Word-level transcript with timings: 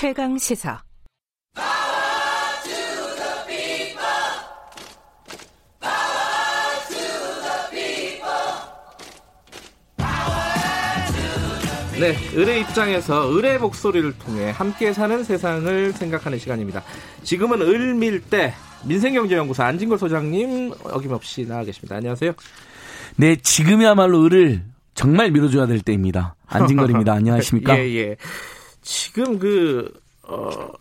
최강 0.00 0.38
시사. 0.38 0.82
네, 12.00 12.16
을의 12.34 12.62
입장에서 12.62 13.36
을의 13.36 13.58
목소리를 13.58 14.10
통해 14.16 14.48
함께 14.48 14.94
사는 14.94 15.22
세상을 15.22 15.92
생각하는 15.92 16.38
시간입니다. 16.38 16.82
지금은 17.22 17.60
을밀대 17.60 18.54
민생경제연구소 18.86 19.62
안진걸 19.62 19.98
소장님 19.98 20.72
어김없이 20.82 21.46
나와 21.46 21.62
계십니다. 21.62 21.96
안녕하세요. 21.96 22.32
네, 23.16 23.36
지금이야말로 23.36 24.24
을을 24.24 24.62
정말 24.94 25.30
밀어줘야 25.30 25.66
될 25.66 25.82
때입니다. 25.82 26.36
안진걸입니다. 26.46 27.12
안녕하십니까? 27.12 27.78
예, 27.78 27.96
예. 27.96 28.16
지금 28.82 29.38
그, 29.38 29.92
어, 30.22 30.72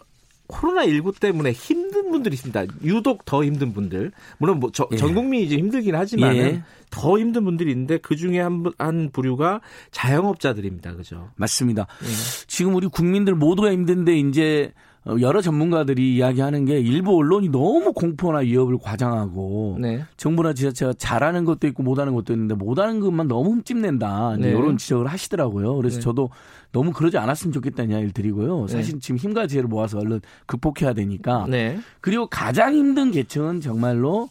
코로나19 0.50 1.20
때문에 1.20 1.52
힘든 1.52 2.12
분들이 2.12 2.34
있습니다. 2.34 2.66
유독 2.84 3.24
더 3.26 3.44
힘든 3.44 3.72
분들. 3.74 4.12
물론 4.40 4.60
뭐 4.60 4.72
저, 4.74 4.88
예. 4.92 4.98
전 4.98 5.14
국민이 5.14 5.44
이제 5.44 5.56
힘들긴 5.56 5.96
하지만 5.96 6.36
예. 6.36 6.64
더 6.90 7.20
힘든 7.20 7.46
분들이 7.46 7.72
있는데 7.72 7.98
그 7.98 8.16
중에 8.16 8.40
한, 8.40 8.66
한 8.78 9.12
부류가 9.12 9.62
자영업자들입니다. 9.92 10.96
그죠? 10.96 11.30
맞습니다. 11.36 11.88
예. 12.04 12.08
지금 12.48 12.76
우리 12.76 12.88
국민들 12.88 13.36
모두가 13.36 13.72
힘든데 13.72 14.18
이제 14.18 14.74
어, 14.74 14.89
여러 15.22 15.42
전문가들이 15.42 16.16
이야기하는 16.16 16.66
게 16.66 16.80
일부 16.80 17.16
언론이 17.16 17.50
너무 17.50 17.94
공포나 17.94 18.40
위협을 18.40 18.78
과장하고 18.78 19.78
네. 19.80 20.04
정부나 20.18 20.54
지자체가 20.54 20.94
잘하는 20.94 21.46
것도 21.46 21.68
있고 21.68 21.84
못하는 21.84 22.14
것도 22.14 22.34
있는데 22.34 22.54
못하는 22.54 23.00
것만 23.00 23.28
너무 23.28 23.52
흠집낸다 23.52 24.38
네. 24.40 24.50
이런 24.50 24.78
지적을 24.78 25.08
하시더라고요. 25.08 25.76
그래서 25.78 25.96
네. 25.96 26.02
저도 26.02 26.30
너무 26.72 26.92
그러지 26.92 27.18
않았으면 27.18 27.54
좋겠다는 27.54 27.92
이야기를 27.92 28.12
드리고요. 28.14 28.66
네. 28.68 28.74
사실 28.74 29.00
지금 29.00 29.18
힘과 29.18 29.48
지혜를 29.48 29.70
모아서 29.70 30.00
얼른 30.00 30.22
극복해야 30.46 30.94
되니까. 30.94 31.48
네. 31.50 31.80
그리고 32.02 32.28
가장 32.28 32.76
힘든 32.76 33.12
계층은 33.12 33.62
정말로 33.62 34.30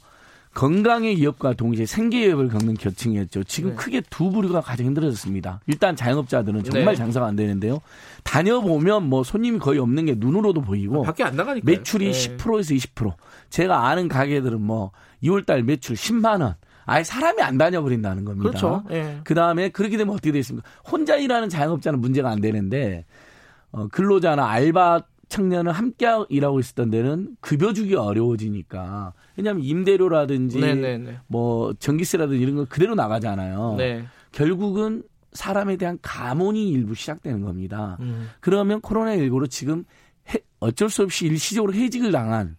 건강의 0.54 1.16
위협과 1.16 1.52
동시에 1.52 1.86
생계 1.86 2.26
위협을 2.26 2.48
겪는 2.48 2.74
계층이었죠. 2.74 3.44
지금 3.44 3.70
네. 3.70 3.76
크게 3.76 4.02
두 4.10 4.30
부류가 4.30 4.60
가장 4.60 4.86
힘들어졌습니다. 4.86 5.60
일단 5.66 5.94
자영업자들은 5.94 6.64
정말 6.64 6.94
네. 6.94 6.96
장사가 6.96 7.26
안 7.26 7.36
되는데요. 7.36 7.80
다녀보면 8.24 9.04
뭐 9.04 9.22
손님이 9.22 9.58
거의 9.58 9.78
없는 9.78 10.06
게 10.06 10.14
눈으로도 10.16 10.62
보이고 10.62 11.02
밖에 11.02 11.22
안 11.22 11.36
나가니까 11.36 11.64
매출이 11.64 12.12
네. 12.12 12.36
10%에서 12.36 12.74
20%. 12.74 13.12
제가 13.50 13.86
아는 13.88 14.08
가게들은 14.08 14.60
뭐 14.60 14.90
2월 15.22 15.46
달 15.46 15.62
매출 15.62 15.96
10만 15.96 16.42
원. 16.42 16.54
아예 16.90 17.04
사람이 17.04 17.42
안 17.42 17.58
다녀버린다는 17.58 18.24
겁니다. 18.24 18.48
그렇죠. 18.48 18.82
예. 18.90 19.20
그 19.22 19.34
다음에 19.34 19.68
그렇게 19.68 19.98
되면 19.98 20.14
어떻게 20.14 20.32
되겠습니까? 20.32 20.66
혼자 20.90 21.16
일하는 21.16 21.50
자영업자는 21.50 22.00
문제가 22.00 22.30
안 22.30 22.40
되는데 22.40 23.04
어, 23.70 23.88
근로자나 23.88 24.48
알바 24.48 25.02
청년을 25.28 25.72
함께 25.72 26.06
일하고 26.28 26.58
있었던 26.60 26.90
데는 26.90 27.36
급여 27.40 27.72
주기 27.72 27.94
어려워지니까 27.94 29.12
왜냐하면 29.36 29.62
임대료라든지 29.62 30.58
네네네. 30.58 30.98
네, 30.98 31.10
네. 31.12 31.18
뭐 31.26 31.72
전기세라든지 31.74 32.42
이런 32.42 32.56
거 32.56 32.64
그대로 32.64 32.94
나가잖아요. 32.94 33.74
네. 33.78 34.04
결국은 34.32 35.02
사람에 35.32 35.76
대한 35.76 35.98
가문이 36.00 36.70
일부 36.70 36.94
시작되는 36.94 37.42
겁니다. 37.42 37.98
음. 38.00 38.30
그러면 38.40 38.80
코로나19로 38.80 39.48
지금 39.50 39.84
해, 40.32 40.38
어쩔 40.60 40.88
수 40.88 41.02
없이 41.02 41.26
일시적으로 41.26 41.74
해직을 41.74 42.10
당한 42.10 42.56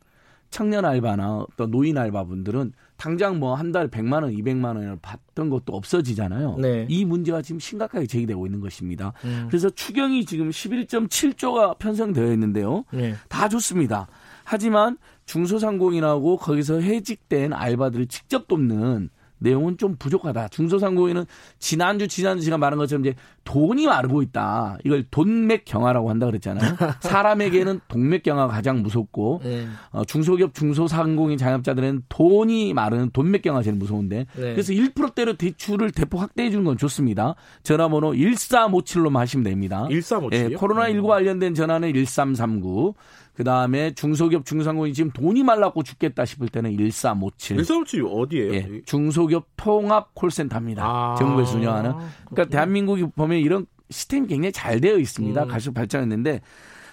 청년 0.52 0.86
알바나 0.86 1.46
또 1.58 1.68
노인 1.68 1.98
알바분들은 1.98 2.74
당장 3.00 3.40
뭐 3.40 3.56
한 3.56 3.72
달에 3.72 3.88
100만 3.88 4.24
원, 4.24 4.32
200만 4.34 4.66
원을 4.76 4.98
받던 5.02 5.50
것도 5.50 5.74
없어지잖아요. 5.74 6.58
네. 6.60 6.86
이 6.90 7.06
문제가 7.06 7.42
지금 7.42 7.60
심각하게 7.60 8.06
제기되고 8.06 8.46
있는 8.46 8.60
것입니다. 8.60 9.14
음. 9.24 9.48
그래서 9.50 9.70
추경이 9.70 10.26
지금 10.26 10.50
11.7조가 10.50 11.80
편성되어 11.80 12.32
있는데요. 12.34 12.84
네. 12.92 13.16
다 13.30 13.48
좋습니다. 13.50 14.08
하지만 14.44 14.98
중소상공인하고 15.26 16.38
거기서 16.38 16.82
해직된 16.82 17.54
알바들을 17.54 18.08
직접 18.08 18.48
돕는 18.48 19.10
내용은 19.40 19.78
좀 19.78 19.96
부족하다. 19.98 20.50
중소상공인은 20.50 21.26
지난주 21.58 22.08
지난주 22.08 22.44
제가 22.46 22.58
말한 22.58 22.78
것처럼 22.78 23.06
이제 23.06 23.16
돈이 23.44 23.88
마르고 23.88 24.22
있다. 24.22 24.78
이걸 24.84 25.04
돈맥 25.10 25.66
경화라고 25.66 26.10
한다 26.10 26.28
그랬잖아요. 26.28 26.76
사람에게는 27.02 27.80
동맥 27.88 28.24
경화가 28.24 28.54
가장 28.54 28.82
무섭고 28.84 29.42
네. 29.44 29.68
어, 29.92 30.06
중소기업 30.06 30.54
중소상공인 30.54 31.38
자영업자들은 31.38 32.04
돈이 32.10 32.74
마르는 32.74 33.10
돈맥 33.12 33.42
경화가 33.42 33.64
제일 33.64 33.76
무서운데 33.78 34.26
네. 34.36 34.52
그래서 34.54 34.74
1%대로 34.74 35.36
대출을 35.36 35.92
대폭 35.92 36.22
확대해 36.22 36.50
주는 36.50 36.64
건 36.64 36.78
좋습니다. 36.78 37.36
전화번호 37.64 38.12
1357로만 38.12 39.18
하시면 39.18 39.44
됩니다. 39.44 39.88
1357. 39.90 40.52
예, 40.52 40.56
코로나19 40.56 41.08
관련된 41.08 41.56
전화는 41.56 41.94
1339. 41.94 42.94
그 43.40 43.46
다음에 43.46 43.94
중소기업 43.94 44.46
중상공인 44.46 44.94
지금 44.94 45.12
돈이 45.12 45.44
말랐고 45.44 45.84
죽겠다 45.84 46.26
싶을 46.26 46.50
때는 46.50 46.72
1357. 46.76 47.56
1357 47.56 48.06
어디예요? 48.06 48.54
예, 48.54 48.82
중소기업 48.86 49.48
통합 49.56 50.14
콜센터입니다. 50.14 50.84
아~ 50.84 51.16
정부에서 51.18 51.56
운영하는. 51.56 51.94
그러니까 52.30 52.52
대한민국이 52.52 53.06
보면 53.16 53.38
이런 53.40 53.66
시스템이 53.90 54.28
굉장히 54.28 54.52
잘 54.52 54.82
되어 54.82 54.98
있습니다. 54.98 55.42
음. 55.42 55.48
갈수록 55.48 55.74
발전했는데 55.74 56.42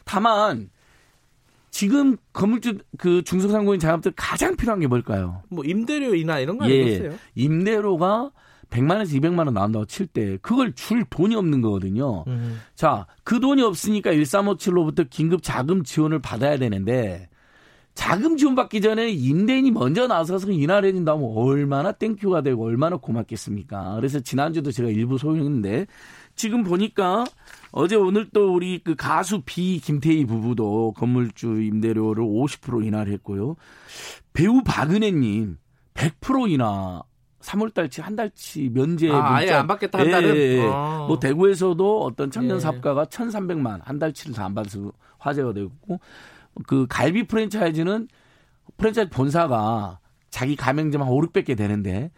다만 0.05 0.71
지금 1.73 2.17
건물주 2.33 2.79
그 2.97 3.25
중소상공인 3.25 3.81
자영업들 3.81 4.13
가장 4.15 4.55
필요한 4.55 4.79
게 4.79 4.87
뭘까요? 4.87 5.43
뭐 5.49 5.65
임대료이나 5.65 6.39
이런 6.39 6.59
거 6.59 6.67
아니겠어요? 6.67 7.11
예, 7.11 7.17
임대료가 7.35 8.31
100만원에서 8.71 9.21
200만 9.21 9.47
원 9.47 9.55
나온다고 9.55 9.85
칠 9.87 10.07
때 10.07 10.39
그걸 10.43 10.73
줄 10.75 11.05
돈이 11.09 11.35
없는 11.35 11.61
거거든요. 11.63 12.25
음. 12.27 12.61
자, 12.75 13.07
그 13.25 13.41
돈이 13.41 13.63
없으니까 13.63 14.13
1357로부터 14.13 15.09
긴급 15.11 15.43
자금 15.43 15.83
지원을 15.83 16.21
받아야 16.21 16.59
되는데 16.59 17.29
자금 17.95 18.37
지원 18.37 18.55
받기 18.55 18.83
전에 18.83 19.09
임대인이 19.09 19.71
먼저 19.71 20.07
나서서 20.07 20.51
인하를 20.51 20.91
해준다면 20.91 21.33
얼마나 21.35 21.93
thank 21.93 22.18
you가 22.18 22.43
되고 22.43 22.65
얼마나 22.65 22.97
고맙겠습니까? 22.99 23.95
그래서 23.97 24.21
지난주도 24.21 24.71
제가 24.71 24.91
일부 24.91 25.17
소개했는데 25.17 25.87
지금 26.35 26.63
보니까 26.63 27.25
어제 27.73 27.97
오늘 27.97 28.29
또 28.35 28.55
우리 28.55 28.81
그 28.85 28.95
가수 28.95 29.41
비 29.47 29.81
김태희 29.81 30.27
부부도 30.27 30.93
건물주 30.97 31.63
임대료를 31.63 32.23
50% 32.23 32.85
인하를 32.87 33.13
했고요. 33.15 33.57
배우 34.35 34.63
박은혜님 34.63 35.57
100% 35.95 36.51
인하 36.51 37.03
3월 37.47 37.73
달치 37.73 38.01
한 38.01 38.17
달치 38.17 38.71
면제 38.73 39.09
아, 39.11 39.15
문자 39.15 39.35
아예 39.35 39.51
안 39.53 39.67
받겠다 39.69 39.99
한 40.01 40.11
달은 40.11 40.37
예, 40.37 40.41
예. 40.57 40.63
아. 40.69 41.05
뭐 41.07 41.19
대구에서도 41.21 42.03
어떤 42.03 42.31
청년 42.31 42.57
예. 42.57 42.61
사업가가 42.61 43.05
1,300만 43.07 43.81
한 43.85 43.99
달치를 43.99 44.35
다 44.35 44.47
안 44.47 44.55
받아서 44.55 44.93
화제가 45.19 45.53
되고 45.53 45.71
그 46.67 46.87
갈비 46.89 47.27
프랜차이즈는 47.27 48.09
프랜차이즈 48.77 49.11
본사가 49.11 49.99
자기 50.31 50.57
가맹점 50.57 51.03
한 51.03 51.09
5, 51.09 51.21
600개 51.23 51.57
되는데 51.57 52.11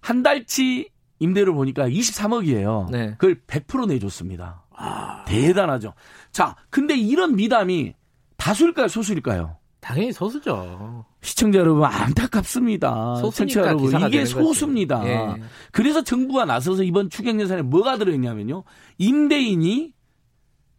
한 0.00 0.22
달치 0.22 0.90
임대를 1.18 1.52
보니까 1.52 1.88
23억이에요. 1.88 2.90
네. 2.90 3.10
그걸 3.18 3.40
100% 3.46 3.88
내줬습니다. 3.88 4.64
아. 4.76 5.24
대단하죠. 5.26 5.94
자, 6.30 6.54
근데 6.70 6.96
이런 6.96 7.34
미담이 7.34 7.94
다수일까요, 8.36 8.86
소수일까요? 8.88 9.56
당연히 9.88 10.12
소수죠. 10.12 11.06
시청자 11.22 11.60
여러분 11.60 11.82
안타깝습니다. 11.84 13.16
시청자 13.32 13.60
여러분 13.62 13.90
이게 14.06 14.26
소수입니다. 14.26 15.02
예. 15.08 15.42
그래서 15.72 16.04
정부가 16.04 16.44
나서서 16.44 16.82
이번 16.82 17.08
추경 17.08 17.40
예산에 17.40 17.62
뭐가 17.62 17.96
들어있냐면요. 17.96 18.64
임대인이 18.98 19.94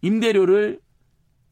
임대료를 0.03 0.79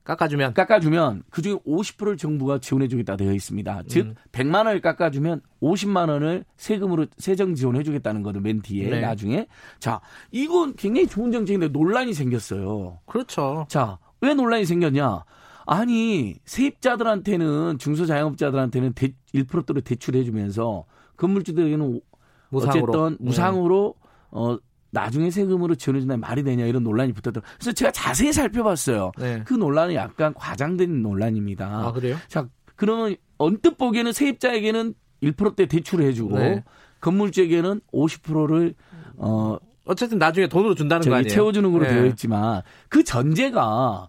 깎아주면 0.04 0.54
깎아주면 0.54 1.24
그중에 1.32 1.56
50%를 1.68 2.16
정부가 2.16 2.60
지원해주겠다 2.60 3.18
되어 3.18 3.34
있습니다. 3.34 3.84
즉 3.88 4.06
음. 4.06 4.16
100만 4.32 4.68
원을 4.68 4.80
깎아주면 4.80 5.42
50만 5.60 6.10
원을 6.10 6.46
세금으로 6.58 7.08
세정 7.18 7.56
지원해주겠다는 7.56 8.22
거죠. 8.22 8.40
맨 8.40 8.62
뒤에 8.62 8.88
네. 8.88 9.02
나중에 9.02 9.48
자 9.80 10.00
이건 10.32 10.76
굉장히 10.76 11.08
좋은 11.08 11.32
정책인데 11.32 11.70
논란이 11.70 12.14
생겼어요. 12.14 13.00
그렇죠. 13.08 13.66
자 13.68 13.98
왜 14.22 14.34
논란이 14.34 14.66
생겼냐? 14.66 15.24
아니 15.68 16.36
세입자들한테는 16.46 17.78
중소자영업자들한테는 17.78 18.94
대, 18.94 19.14
1%대로 19.36 19.82
대출해주면서 19.82 20.86
건물주들에게는 21.18 22.02
무상으로. 22.50 22.84
어쨌든 22.84 23.26
무상으로 23.26 23.96
네. 24.02 24.08
어 24.32 24.58
나중에 24.92 25.30
세금으로 25.30 25.76
지원해준다는 25.76 26.22
말이 26.22 26.44
되냐 26.44 26.66
이런 26.66 26.84
논란이 26.84 27.12
붙었던. 27.12 27.44
그래서 27.60 27.74
제가 27.74 27.92
자세히 27.92 28.32
살펴봤어요. 28.32 29.12
네. 29.18 29.44
그 29.46 29.54
논란은 29.54 29.94
약간 29.96 30.34
과장된 30.34 31.02
논란입니다. 31.02 31.66
아 31.68 31.92
그래요? 31.92 32.16
자 32.30 32.48
그러면 32.78 33.18
언뜻 33.38 33.78
보기에는 33.78 34.14
세입자에게는 34.14 34.94
1%대 35.22 35.66
대출을 35.66 36.06
해주고 36.06 36.40
네. 36.40 36.64
건물주에게는 37.02 37.82
50%를 37.92 38.74
어 39.18 39.58
어쨌든 39.84 40.18
나중에 40.18 40.48
돈으로 40.48 40.76
준다는 40.76 41.10
거 41.10 41.16
아니에요? 41.16 41.30
채워주는 41.30 41.70
걸로 41.74 41.84
네. 41.84 41.94
되어 41.94 42.06
있지만 42.06 42.62
그 42.88 43.04
전제가 43.04 44.08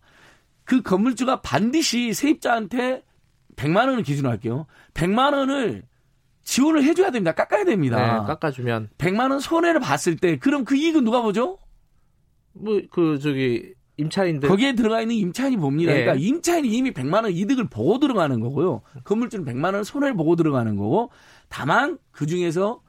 그 0.69 0.83
건물주가 0.83 1.41
반드시 1.41 2.13
세입자한테 2.13 3.03
100만 3.57 3.89
원을 3.89 4.03
기준으로 4.03 4.31
할게요. 4.31 4.67
100만 4.93 5.33
원을 5.33 5.85
지원을 6.43 6.85
해줘야 6.85 7.11
됩니다. 7.11 7.33
깎아야 7.33 7.65
됩니다. 7.65 8.21
네, 8.21 8.27
깎아주면 8.27 8.91
100만 8.99 9.31
원 9.31 9.41
손해를 9.41 9.81
봤을 9.81 10.17
때 10.17 10.39
그럼 10.39 10.67
그 10.67 10.77
이익은 10.77 11.05
누가 11.05 11.23
보죠? 11.23 11.59
뭐 12.53 12.83
그 12.91 13.19
저기 13.19 13.73
임차인들 13.97 14.47
거기에 14.47 14.75
들어가 14.75 15.01
있는 15.01 15.17
임차인이 15.17 15.57
봅니다. 15.57 15.93
예. 15.93 16.03
그러니까 16.03 16.23
임차인이 16.23 16.69
이미 16.69 16.93
100만 16.93 17.23
원 17.25 17.33
이득을 17.33 17.69
보고 17.71 17.99
들어가는 17.99 18.39
거고요. 18.39 18.83
건물주는 19.05 19.47
100만 19.47 19.73
원 19.73 19.85
손해를 19.85 20.15
보고 20.17 20.37
들어가는 20.37 20.77
거고 20.77 21.11
다만 21.49 21.97
그 22.11 22.27
중에서 22.27 22.83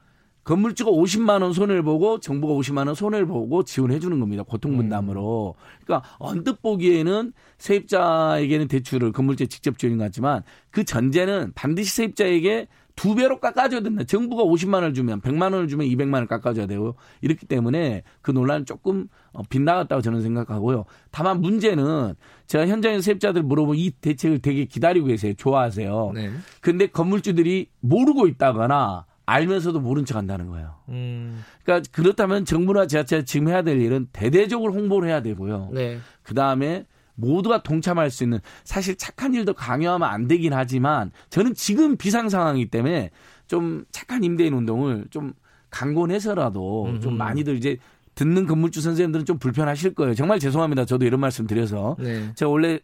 건물주가 0.50 0.90
50만 0.90 1.42
원 1.42 1.52
손해를 1.52 1.84
보고 1.84 2.18
정부가 2.18 2.54
50만 2.54 2.86
원 2.86 2.96
손해를 2.96 3.24
보고 3.24 3.62
지원해 3.62 4.00
주는 4.00 4.18
겁니다. 4.18 4.42
고통 4.42 4.76
분담으로. 4.76 5.54
그러니까 5.84 6.08
언뜻 6.18 6.60
보기에는 6.60 7.32
세입자에게는 7.58 8.66
대출을 8.66 9.12
건물주에 9.12 9.46
직접 9.46 9.78
지원인 9.78 9.98
것 9.98 10.04
같지만 10.06 10.42
그 10.72 10.82
전제는 10.82 11.52
반드시 11.54 11.94
세입자에게 11.94 12.66
두 12.96 13.14
배로 13.14 13.38
깎아줘야 13.38 13.80
된다. 13.80 14.02
정부가 14.02 14.42
50만 14.42 14.74
원을 14.74 14.92
주면 14.92 15.20
100만 15.20 15.54
원을 15.54 15.68
주면 15.68 15.86
200만 15.86 16.14
원을 16.14 16.26
깎아줘야 16.26 16.66
되고 16.66 16.96
이렇기 17.20 17.46
때문에 17.46 18.02
그 18.20 18.32
논란은 18.32 18.66
조금 18.66 19.06
어, 19.32 19.42
빗나갔다고 19.48 20.02
저는 20.02 20.20
생각하고요. 20.20 20.84
다만 21.12 21.40
문제는 21.40 22.14
제가 22.48 22.66
현장에서 22.66 23.02
세입자들 23.02 23.44
물어보면 23.44 23.78
이 23.78 23.92
대책을 23.92 24.40
되게 24.40 24.64
기다리고 24.64 25.06
계세요. 25.06 25.32
좋아하세요. 25.34 26.10
네. 26.12 26.30
근데 26.60 26.88
건물주들이 26.88 27.68
모르고 27.78 28.26
있다거나 28.26 29.06
알면서도 29.30 29.80
모른 29.80 30.04
척 30.04 30.16
한다는 30.16 30.48
거예요. 30.48 30.74
음. 30.88 31.42
그러니까 31.62 31.88
그렇다면 31.92 32.44
정부나 32.44 32.86
지자체가 32.86 33.22
지금 33.24 33.48
해야 33.48 33.62
될 33.62 33.80
일은 33.80 34.08
대대적으로 34.12 34.72
홍보를 34.72 35.08
해야 35.08 35.22
되고요. 35.22 35.70
네. 35.72 35.98
그 36.22 36.34
다음에 36.34 36.84
모두가 37.14 37.62
동참할 37.62 38.10
수 38.10 38.24
있는 38.24 38.40
사실 38.64 38.96
착한 38.96 39.34
일도 39.34 39.54
강요하면 39.54 40.08
안 40.08 40.26
되긴 40.26 40.52
하지만 40.52 41.12
저는 41.28 41.54
지금 41.54 41.96
비상 41.96 42.28
상황이기 42.28 42.70
때문에 42.70 43.10
좀 43.46 43.84
착한 43.90 44.24
임대인 44.24 44.54
운동을 44.54 45.06
좀 45.10 45.32
강권해서라도 45.70 46.86
음흠. 46.86 47.00
좀 47.00 47.16
많이들 47.16 47.56
이제 47.56 47.76
듣는 48.14 48.46
건물주 48.46 48.80
선생님들은 48.80 49.26
좀 49.26 49.38
불편하실 49.38 49.94
거예요. 49.94 50.14
정말 50.14 50.40
죄송합니다. 50.40 50.84
저도 50.84 51.04
이런 51.04 51.20
말씀 51.20 51.46
드려서 51.46 51.96
네. 51.98 52.32
제가 52.34 52.50
원래 52.50 52.80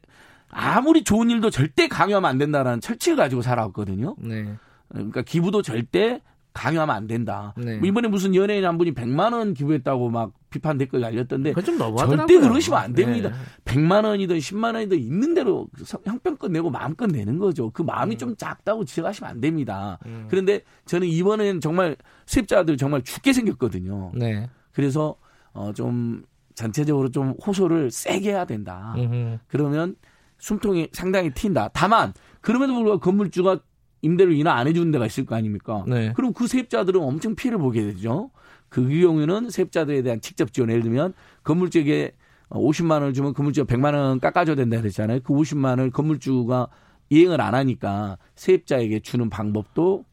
아무리 0.49 1.03
좋은 1.03 1.29
일도 1.31 1.51
절대 1.51 1.89
강요하면 1.89 2.31
안 2.31 2.39
된다라는 2.39 2.81
철칙을 2.81 3.17
가지고 3.17 3.43
살아왔거든요. 3.43 4.15
네. 4.19 4.55
그러니까 4.89 5.23
기부도 5.23 5.63
절대 5.63 6.21
강요하면 6.56 6.97
안 6.97 7.06
된다. 7.06 7.53
네. 7.56 7.76
뭐 7.76 7.87
이번에 7.87 8.08
무슨 8.08 8.35
연예인 8.35 8.64
한 8.64 8.79
분이 8.79 8.94
100만 8.94 9.35
원 9.35 9.53
기부했다고 9.53 10.08
막 10.08 10.32
비판 10.49 10.79
댓글 10.79 11.00
날렸던데 11.00 11.53
절대 11.99 12.38
그러시면 12.38 12.79
안 12.81 12.93
됩니다. 12.94 13.29
네. 13.29 13.37
100만 13.67 14.05
원이든 14.05 14.38
10만 14.38 14.75
원이든 14.75 14.99
있는 14.99 15.35
대로 15.35 15.69
형평껏 16.05 16.50
내고 16.50 16.70
마음껏 16.70 17.06
내는 17.06 17.38
거죠. 17.38 17.70
그 17.70 17.82
마음이 17.82 18.14
음. 18.14 18.19
좀 18.19 18.37
작다고 18.37 18.87
지적하시면 18.87 19.31
안 19.31 19.41
됩니다. 19.41 19.99
음. 20.06 20.26
그런데 20.31 20.62
저는 20.87 21.06
이번엔 21.06 21.61
정말 21.61 21.97
수입자들 22.25 22.79
정말 22.79 23.02
죽게 23.02 23.35
생겼거든요. 23.35 24.12
네. 24.14 24.49
그래서 24.73 25.17
어좀 25.52 26.25
전체적으로 26.55 27.11
좀 27.11 27.35
호소를 27.47 27.91
세게 27.91 28.31
해야 28.31 28.47
된다. 28.47 28.94
음흠. 28.97 29.38
그러면 29.47 29.94
숨통이 30.38 30.88
상당히 30.93 31.31
튄다. 31.31 31.70
다만 31.75 32.14
그럼에도 32.41 32.75
불구하고 32.75 33.00
건물주가 33.00 33.61
임대료 34.06 34.32
인하 34.32 34.53
안 34.55 34.69
해주는 34.69 34.91
데가 34.93 35.06
있을 35.06 35.26
거 35.26 35.35
아닙니까? 35.35 35.85
네. 35.87 36.12
그럼 36.14 36.32
그 36.32 36.47
세입자들은 36.47 37.00
엄청 37.00 37.35
피해를 37.35 37.58
보게 37.58 37.82
되죠. 37.82 38.31
그 38.69 38.88
경우에는 38.88 39.50
세입자들에 39.50 40.03
대한 40.03 40.20
직접 40.20 40.53
지원, 40.53 40.70
예를 40.70 40.82
들면 40.82 41.12
건물주에게 41.43 42.12
50만 42.50 42.93
원을 42.93 43.12
주면 43.12 43.35
건물주가 43.35 43.67
100만 43.73 43.94
원 43.94 44.20
깎아줘야 44.20 44.55
된다 44.55 44.79
그랬잖아요. 44.79 45.20
그 45.25 45.35
50만 45.35 45.70
원을 45.70 45.91
건물주가 45.91 46.69
이행을 47.11 47.41
안 47.41 47.55
하니까 47.55 48.19
세입자에게 48.37 49.00
주는 49.00 49.29
방법도 49.29 50.05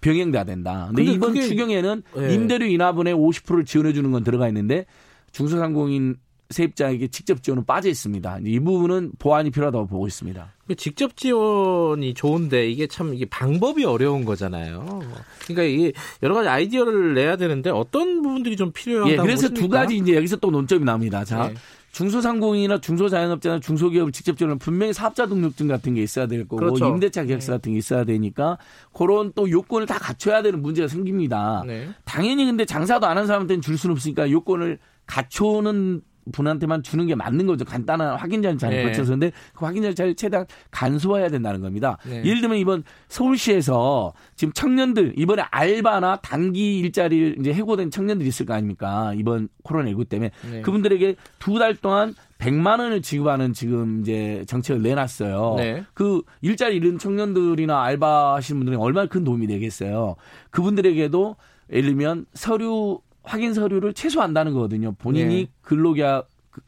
병행돼야 0.00 0.44
된다. 0.44 0.86
근데, 0.88 1.04
근데 1.04 1.16
이번. 1.16 1.34
추경에는 1.34 2.02
네. 2.16 2.34
임대료 2.34 2.66
인하분의 2.66 3.14
50%를 3.14 3.64
지원해 3.64 3.92
주는 3.92 4.10
건 4.10 4.24
들어가 4.24 4.48
있는데 4.48 4.86
중소상공인 5.32 6.16
세입자에게 6.50 7.08
직접 7.08 7.42
지원은 7.42 7.64
빠져 7.64 7.88
있습니다. 7.88 8.38
이 8.44 8.60
부분은 8.60 9.12
보완이 9.18 9.50
필요하다고 9.50 9.86
보고 9.86 10.06
있습니다. 10.06 10.52
직접 10.76 11.16
지원이 11.16 12.14
좋은데 12.14 12.70
이게 12.70 12.86
참 12.86 13.14
이게 13.14 13.24
방법이 13.26 13.84
어려운 13.84 14.24
거잖아요. 14.24 15.00
그러니까 15.44 15.62
이게 15.62 15.92
여러 16.22 16.34
가지 16.34 16.48
아이디어를 16.48 17.14
내야 17.14 17.36
되는데 17.36 17.70
어떤 17.70 18.22
부분들이 18.22 18.56
좀 18.56 18.72
필요하다고 18.72 19.12
예, 19.12 19.16
그래서 19.16 19.48
보십니까? 19.48 19.60
두 19.60 19.68
가지 19.68 19.96
이제 19.96 20.14
여기서 20.14 20.36
또 20.36 20.50
논점이 20.50 20.84
나옵니다. 20.84 21.24
자, 21.24 21.48
네. 21.48 21.54
중소상공인이나 21.92 22.80
중소자영업자나 22.80 23.60
중소기업을 23.60 24.12
직접 24.12 24.36
지원은 24.36 24.58
분명히 24.58 24.92
사업자 24.92 25.26
등록증 25.26 25.66
같은 25.66 25.94
게 25.94 26.02
있어야 26.02 26.26
될 26.26 26.42
거고 26.42 26.56
그렇죠. 26.56 26.88
임대차 26.88 27.24
계약서 27.24 27.52
네. 27.52 27.56
같은 27.58 27.72
게 27.72 27.78
있어야 27.78 28.04
되니까 28.04 28.58
그런 28.92 29.32
또 29.34 29.50
요건을 29.50 29.86
다 29.86 29.98
갖춰야 29.98 30.42
되는 30.42 30.60
문제가 30.60 30.88
생깁니다. 30.88 31.64
네. 31.66 31.88
당연히 32.04 32.44
근데 32.44 32.64
장사도 32.66 33.06
안 33.06 33.16
한 33.16 33.26
사람한테는 33.26 33.62
줄 33.62 33.78
수는 33.78 33.94
없으니까 33.94 34.30
요건을 34.30 34.78
갖춰오는 35.06 36.02
분한테만 36.32 36.82
주는 36.82 37.06
게 37.06 37.14
맞는 37.14 37.46
거죠. 37.46 37.64
간단한 37.64 38.16
확인 38.16 38.42
절차를 38.42 38.76
네. 38.78 38.82
거쳐서. 38.84 39.12
근데 39.12 39.32
그 39.54 39.64
확인 39.64 39.82
절차를 39.82 40.14
최대한 40.14 40.46
간소화해야 40.70 41.28
된다는 41.28 41.60
겁니다. 41.60 41.98
네. 42.04 42.24
예를 42.24 42.40
들면 42.40 42.58
이번 42.58 42.82
서울시에서 43.08 44.12
지금 44.34 44.52
청년들 44.52 45.14
이번에 45.16 45.42
알바나 45.50 46.16
단기 46.16 46.78
일자리를 46.78 47.36
이제 47.40 47.52
해고된 47.52 47.90
청년들이 47.90 48.28
있을 48.28 48.46
거 48.46 48.54
아닙니까? 48.54 49.12
이번 49.16 49.48
코로나19 49.64 50.08
때문에 50.08 50.30
네. 50.50 50.60
그분들에게 50.62 51.16
두 51.38 51.56
달 51.58 51.74
동안 51.74 52.14
100만 52.38 52.80
원을 52.80 53.00
지급하는 53.00 53.54
지금 53.54 54.00
이제 54.02 54.44
정책을 54.46 54.82
내놨어요. 54.82 55.54
네. 55.56 55.84
그 55.94 56.20
일자리 56.42 56.76
잃은 56.76 56.98
청년들이나 56.98 57.82
알바 57.82 58.34
하시는 58.34 58.58
분들이 58.60 58.76
얼마나 58.76 59.06
큰 59.08 59.24
도움이 59.24 59.46
되겠어요. 59.46 60.16
그분들에게도 60.50 61.36
예를 61.72 61.84
들면 61.90 62.26
서류 62.34 63.00
확인 63.26 63.52
서류를 63.52 63.92
최소한다는 63.92 64.54
거거든요. 64.54 64.92
본인이 64.92 65.34
네. 65.44 65.48
근로계약 65.62 66.28
그, 66.50 66.60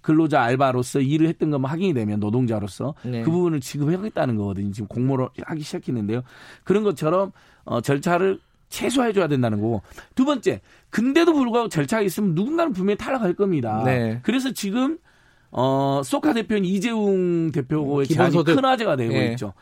근로자 0.00 0.42
알바로서 0.42 1.00
일을 1.00 1.28
했던 1.28 1.50
것만 1.50 1.70
확인이 1.70 1.94
되면 1.94 2.18
노동자로서 2.18 2.94
네. 3.04 3.22
그 3.22 3.30
부분을 3.30 3.60
지급하겠다는 3.60 4.36
거거든요. 4.36 4.72
지금 4.72 4.88
공모를 4.88 5.28
하기 5.44 5.62
시작했는데요. 5.62 6.22
그런 6.64 6.82
것처럼 6.82 7.32
어, 7.64 7.80
절차를 7.80 8.40
최소화해 8.68 9.12
줘야 9.12 9.28
된다는 9.28 9.60
거고 9.60 9.82
두 10.14 10.24
번째 10.24 10.60
근데도 10.90 11.34
불구하고 11.34 11.68
절차가 11.68 12.02
있으면 12.02 12.34
누군가는 12.34 12.72
분명히 12.72 12.96
탈락할 12.96 13.34
겁니다. 13.34 13.82
네. 13.84 14.18
그래서 14.22 14.52
지금 14.52 14.98
어 15.52 16.02
소카 16.04 16.32
대표인 16.32 16.64
이재웅 16.64 17.52
대표의 17.52 18.08
제안이 18.08 18.42
큰 18.42 18.64
화제가 18.64 18.96
되고 18.96 19.12
네. 19.12 19.30
있죠. 19.32 19.52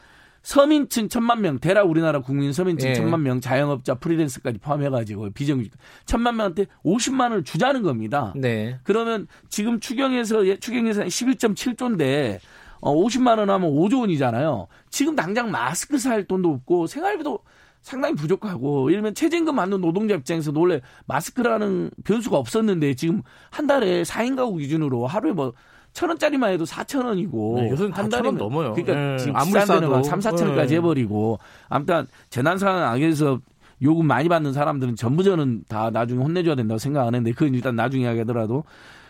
서민층 0.44 1.08
천만 1.08 1.40
명, 1.40 1.58
대략 1.58 1.88
우리나라 1.88 2.20
국민 2.20 2.52
서민층 2.52 2.90
예. 2.90 2.94
천만 2.94 3.22
명, 3.22 3.40
자영업자, 3.40 3.94
프리랜서까지 3.94 4.58
포함해가지고 4.58 5.30
비정규직 5.30 5.72
천만 6.04 6.36
명한테 6.36 6.66
50만 6.84 7.22
원을 7.22 7.44
주자는 7.44 7.82
겁니다. 7.82 8.34
네. 8.36 8.78
그러면 8.84 9.26
지금 9.48 9.80
추경에서 9.80 10.46
예, 10.46 10.58
추경 10.58 10.86
예산 10.86 11.06
11.7조인데 11.06 12.40
어, 12.80 12.94
50만 12.94 13.38
원 13.38 13.48
하면 13.48 13.70
5조 13.70 14.00
원이잖아요. 14.00 14.68
지금 14.90 15.16
당장 15.16 15.50
마스크 15.50 15.96
살 15.96 16.24
돈도 16.24 16.50
없고 16.50 16.88
생활비도 16.88 17.38
상당히 17.80 18.14
부족하고 18.14 18.90
예를 18.90 19.00
들면 19.00 19.14
최저임금 19.14 19.56
받는 19.56 19.80
노동자 19.80 20.14
입장에서 20.14 20.52
원래 20.54 20.82
마스크라는 21.06 21.90
변수가 22.04 22.36
없었는데 22.36 22.94
지금 22.94 23.22
한 23.50 23.66
달에 23.66 24.02
4인 24.02 24.36
가구 24.36 24.56
기준으로 24.56 25.06
하루에 25.06 25.32
뭐 25.32 25.54
천 25.94 26.08
원짜리만 26.08 26.50
해도 26.50 26.64
사천 26.64 27.06
원이고 27.06 27.58
네, 27.60 27.70
요즘 27.70 27.92
한 27.92 28.08
달에 28.08 28.30
넘어요. 28.32 28.74
그러니까 28.74 28.94
네. 28.94 29.16
지금 29.16 29.34
비싼 29.34 29.80
데는 29.80 30.02
삼 30.02 30.20
사천 30.20 30.48
원까지 30.48 30.74
네. 30.74 30.76
해버리고 30.76 31.38
아무튼 31.68 32.06
재난 32.30 32.58
상황 32.58 32.82
안에서 32.82 33.40
요금 33.80 34.06
많이 34.06 34.28
받는 34.28 34.52
사람들은 34.52 34.96
전부 34.96 35.22
저는 35.22 35.64
다 35.68 35.90
나중에 35.90 36.22
혼내줘야 36.22 36.56
된다고 36.56 36.78
생각하는데 36.78 37.30
그건 37.32 37.54
일단 37.54 37.76
나중에 37.76 38.04
이야기하더라도 38.04 38.64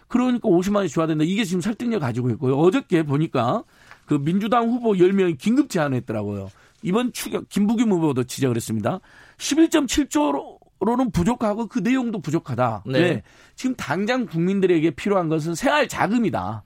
그러니까 0.09 0.49
50만 0.49 0.77
원이 0.77 0.89
줘야 0.91 1.07
된다. 1.07 1.25
이게 1.27 1.45
지금 1.45 1.63
설득력 1.63 2.01
가지고 2.01 2.29
있고요. 2.31 2.57
어저께 2.59 3.03
보니까 3.03 3.65
그 4.05 4.23
민주당 4.23 4.69
후보 4.69 4.93
10명이 4.93 5.39
긴급 5.39 5.71
제안을 5.71 5.97
했더라고요. 5.97 6.51
이번 6.83 7.13
추경 7.13 7.47
김부겸 7.49 7.91
후보도 7.93 8.25
지적을 8.25 8.57
했습니다. 8.57 9.01
11.7조로 9.39 10.59
로는 10.81 11.11
부족하고 11.13 11.67
그 11.67 11.79
내용도 11.79 12.21
부족하다. 12.21 12.85
네. 12.87 13.01
네. 13.01 13.23
지금 13.57 13.75
당장 13.75 14.27
국민들에게 14.27 14.91
필요한 14.91 15.31
것은 15.31 15.55
생활 15.55 15.89
자금이다. 15.89 16.63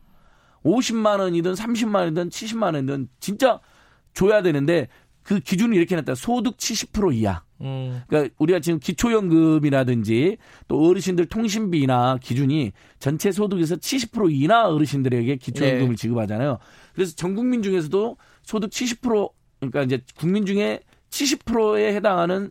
50만 0.65 1.21
원이든 1.21 1.55
30만 1.55 1.97
원이든 1.97 2.31
70만 2.31 2.75
원이든 2.75 3.09
진짜 3.21 3.61
줘야 4.15 4.43
되는데 4.43 4.89
그 5.23 5.41
기준을 5.41 5.77
이렇게 5.77 5.95
놨다. 5.95 6.15
소득 6.15 6.57
70% 6.57 7.15
이하. 7.15 7.43
음. 7.61 8.03
그러니까 8.07 8.35
우리가 8.39 8.61
지금 8.61 8.79
기초연금이라든지 8.79 10.39
또 10.69 10.89
어르신들 10.89 11.27
통신비나 11.27 12.19
기준이 12.23 12.73
전체 12.99 13.31
소득에서 13.31 13.77
70% 13.77 14.33
이하 14.33 14.69
어르신들에게 14.69 15.37
기초연금을 15.37 15.91
네. 15.91 15.97
지급하잖아요. 15.97 16.59
그래서 16.95 17.15
전 17.15 17.35
국민 17.35 17.63
중에서도 17.63 18.17
소득 18.43 18.71
70% 18.71 19.31
그러니까 19.61 19.83
이제 19.83 20.01
국민 20.17 20.47
중에 20.47 20.81
70%에 21.11 21.95
해당하는 21.95 22.51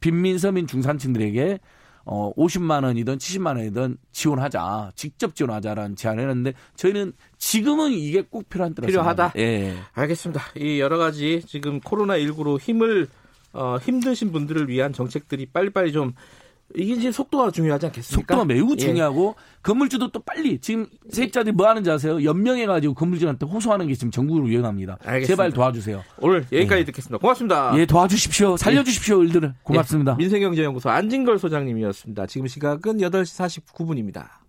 빈민 0.00 0.38
서민 0.38 0.66
중산층들에게 0.66 1.60
어 2.04 2.32
50만 2.36 2.84
원이든 2.84 3.18
70만 3.18 3.56
원이든 3.56 3.96
지원하자. 4.12 4.92
직접 4.96 5.34
지원하자라는 5.34 5.96
제안을 5.96 6.28
했는데 6.28 6.54
저희는 6.76 7.12
지금은 7.38 7.92
이게 7.92 8.22
꼭 8.22 8.48
필요한 8.48 8.74
필요하다. 8.74 9.32
예. 9.36 9.74
알겠습니다. 9.92 10.42
이 10.56 10.80
여러 10.80 10.98
가지 10.98 11.42
지금 11.46 11.80
코로나 11.80 12.14
19로 12.18 12.58
힘을 12.60 13.08
어 13.52 13.76
힘드신 13.82 14.32
분들을 14.32 14.68
위한 14.68 14.92
정책들이 14.92 15.46
빨리빨리 15.46 15.92
좀 15.92 16.14
이게 16.76 16.94
이제 16.94 17.12
속도가 17.12 17.50
중요하지 17.50 17.86
않겠습니까? 17.86 18.34
속도가 18.34 18.44
매우 18.44 18.72
예. 18.72 18.76
중요하고 18.76 19.34
예. 19.38 19.42
건물주도 19.62 20.10
또 20.10 20.20
빨리 20.20 20.58
지금 20.58 20.86
세입자들이 21.10 21.54
뭐 21.54 21.68
하는지 21.68 21.90
아세요? 21.90 22.22
연명해 22.22 22.66
가지고 22.66 22.94
건물주한테 22.94 23.46
호소하는 23.46 23.86
게 23.86 23.94
지금 23.94 24.10
전국으로 24.10 24.48
유행합니다. 24.48 24.98
알겠습니다. 25.04 25.26
제발 25.26 25.52
도와주세요. 25.52 26.02
오늘 26.18 26.46
여기까지 26.52 26.80
예. 26.80 26.84
듣겠습니다. 26.84 27.18
고맙습니다. 27.18 27.72
예, 27.76 27.86
도와주십시오. 27.86 28.56
살려주십시오, 28.56 29.22
일들을. 29.22 29.54
고맙습니다. 29.62 30.12
예. 30.12 30.16
민생경제연구소 30.16 30.90
안진걸 30.90 31.38
소장님이었습니다. 31.38 32.26
지금 32.26 32.46
시각은 32.46 32.98
8시 32.98 33.62
49분입니다. 33.74 34.41